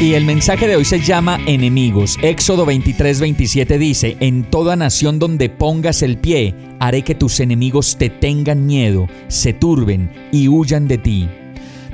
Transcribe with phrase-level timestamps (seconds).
[0.00, 2.18] Y el mensaje de hoy se llama enemigos.
[2.22, 7.96] Éxodo 23, 27 dice, En toda nación donde pongas el pie, haré que tus enemigos
[7.98, 11.28] te tengan miedo, se turben y huyan de ti.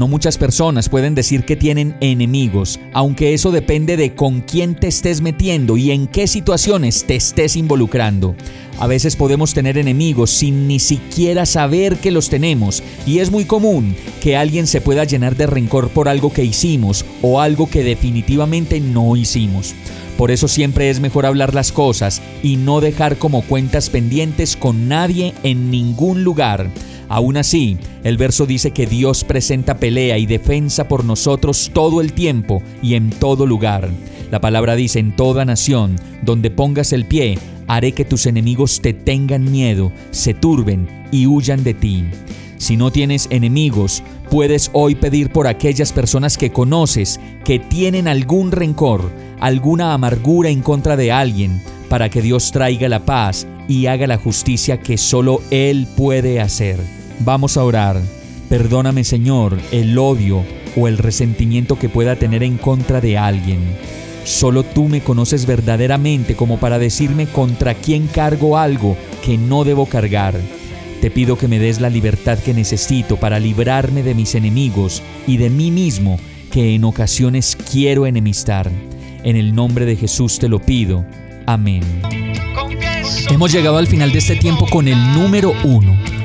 [0.00, 4.86] No muchas personas pueden decir que tienen enemigos, aunque eso depende de con quién te
[4.86, 8.34] estés metiendo y en qué situaciones te estés involucrando.
[8.78, 13.44] A veces podemos tener enemigos sin ni siquiera saber que los tenemos y es muy
[13.44, 17.84] común que alguien se pueda llenar de rencor por algo que hicimos o algo que
[17.84, 19.74] definitivamente no hicimos.
[20.16, 24.88] Por eso siempre es mejor hablar las cosas y no dejar como cuentas pendientes con
[24.88, 26.70] nadie en ningún lugar.
[27.10, 32.12] Aún así, el verso dice que Dios presenta pelea y defensa por nosotros todo el
[32.12, 33.90] tiempo y en todo lugar.
[34.30, 37.36] La palabra dice en toda nación, donde pongas el pie,
[37.66, 42.04] haré que tus enemigos te tengan miedo, se turben y huyan de ti.
[42.58, 48.52] Si no tienes enemigos, puedes hoy pedir por aquellas personas que conoces que tienen algún
[48.52, 54.06] rencor, alguna amargura en contra de alguien, para que Dios traiga la paz y haga
[54.06, 56.99] la justicia que solo Él puede hacer.
[57.20, 58.00] Vamos a orar.
[58.48, 60.42] Perdóname Señor el odio
[60.74, 63.60] o el resentimiento que pueda tener en contra de alguien.
[64.24, 69.86] Solo tú me conoces verdaderamente como para decirme contra quién cargo algo que no debo
[69.86, 70.34] cargar.
[71.00, 75.36] Te pido que me des la libertad que necesito para librarme de mis enemigos y
[75.36, 76.18] de mí mismo
[76.50, 78.70] que en ocasiones quiero enemistar.
[79.24, 81.04] En el nombre de Jesús te lo pido.
[81.46, 81.82] Amén.
[83.30, 85.96] Hemos llegado al final de este tiempo con el número uno.